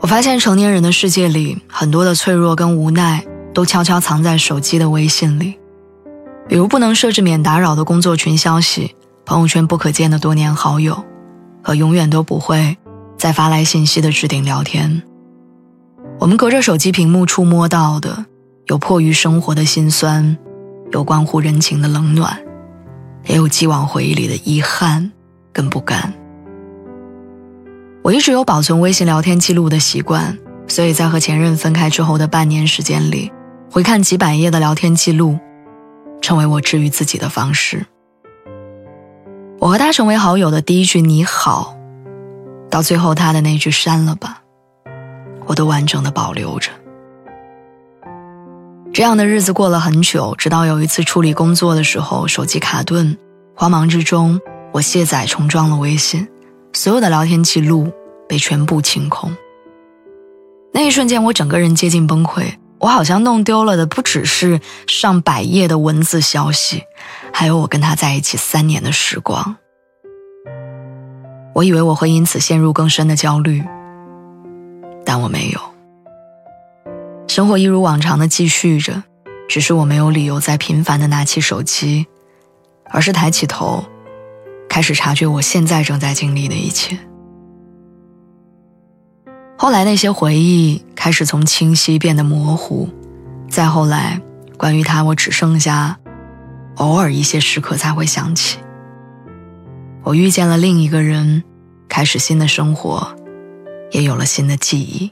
[0.00, 5.58] 我发现成年人的世界里，很多的脆弱跟无奈都悄悄藏在手机的微信里，
[6.48, 11.04] 比如不能设置免打扰的工作群消息、朋友圈不可见的多年好友，
[11.62, 12.76] 和永远都不会
[13.16, 15.02] 再发来信息的置顶聊天。
[16.20, 18.24] 我们隔着手机屏幕触摸到的，
[18.66, 20.38] 有迫于生活的辛酸，
[20.92, 22.38] 有关乎人情的冷暖，
[23.26, 25.10] 也有既往回忆里的遗憾
[25.52, 26.14] 跟不甘。
[28.08, 33.30] 我一直有保存微信聊天记录的习惯，所以在和前任分开之后的半年时间里，
[33.70, 35.38] 回看几百页的聊天记录，
[36.22, 37.84] 成为我治愈自己的方式。
[39.58, 41.76] 我和他成为好友的第一句“你好”，
[42.70, 44.40] 到最后他的那句“删了吧”，
[45.44, 46.70] 我都完整的保留着。
[48.90, 53.18] 这样的日子过了很久，直到有一次处理工作的时候，手机卡顿，
[53.54, 54.40] 慌忙之中，
[54.72, 56.26] 我卸载重装了微信，
[56.72, 57.92] 所有的聊天记录。
[58.28, 59.36] 被全部清空。
[60.72, 62.54] 那一瞬间，我整个人接近崩溃。
[62.80, 66.84] 我好像弄丢了的不只是上百页的文字消息，
[67.32, 69.56] 还有我跟他在一起三年的时光。
[71.54, 73.64] 我以为我会因此陷入更深的焦虑，
[75.04, 75.60] 但我没有。
[77.26, 79.02] 生活一如往常的继续着，
[79.48, 82.06] 只是我没有理由再频繁的拿起手机，
[82.90, 83.84] 而是抬起头，
[84.68, 86.96] 开始察觉我现在正在经历的一切。
[89.60, 92.88] 后来那些回忆开始从清晰变得模糊，
[93.50, 94.20] 再后来，
[94.56, 95.98] 关于他我只剩下
[96.76, 98.60] 偶尔一些时刻才会想起。
[100.04, 101.42] 我遇见了另一个人，
[101.88, 103.16] 开始新的生活，
[103.90, 105.10] 也有了新的记忆。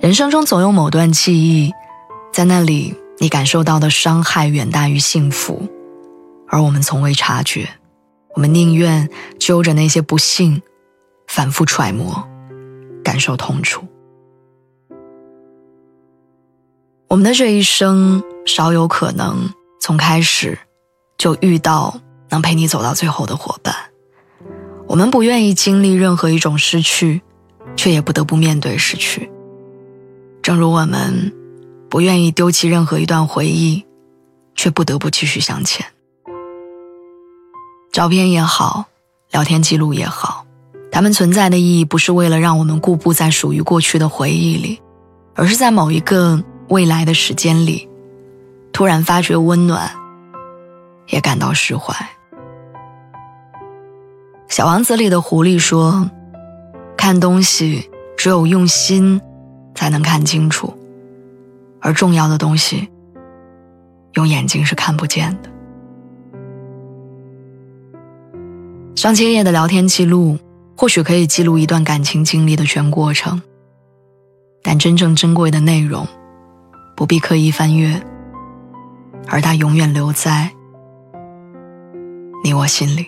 [0.00, 1.72] 人生中总有某段记忆，
[2.32, 5.68] 在那里你感受到的伤害远大于幸福，
[6.48, 7.68] 而我们从未察觉，
[8.34, 10.60] 我们宁愿揪着那些不幸，
[11.28, 12.28] 反复揣摩。
[13.02, 13.86] 感受痛楚。
[17.08, 20.58] 我们的这一生少有可能从开始
[21.18, 23.74] 就遇到能陪你走到最后的伙伴。
[24.88, 27.22] 我们不愿意经历任何一种失去，
[27.76, 29.30] 却也不得不面对失去。
[30.42, 31.32] 正如我们
[31.88, 33.84] 不愿意丢弃任何一段回忆，
[34.54, 35.86] 却不得不继续向前。
[37.92, 38.86] 照片也好，
[39.30, 40.41] 聊天记录也好。
[40.94, 44.78] 它们存在的意义不是为了让我们固步在属于过去的回忆里，
[45.34, 47.88] 而是在某一个未来的时间里，
[48.74, 49.90] 突然发觉温暖，
[51.08, 51.96] 也感到释怀。
[54.48, 56.10] 小王子里的狐狸说
[56.94, 59.18] ：“看东西只有用心
[59.74, 60.76] 才能看清楚，
[61.80, 62.86] 而重要的东西，
[64.12, 65.48] 用眼睛是看不见的。”
[68.94, 70.38] 上千页的聊天记录。
[70.76, 73.40] 或许可以记录一段感情经历的全过程，
[74.62, 76.06] 但真正珍贵的内容，
[76.96, 78.02] 不必刻意翻阅，
[79.28, 80.50] 而它永远留在
[82.42, 83.06] 你我心里。